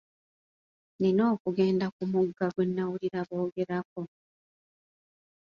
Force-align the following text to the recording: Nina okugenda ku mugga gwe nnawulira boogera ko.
Nina 0.99 1.23
okugenda 1.33 1.85
ku 1.95 2.03
mugga 2.11 2.47
gwe 2.53 2.65
nnawulira 2.67 3.19
boogera 3.29 3.77
ko. 3.91 4.01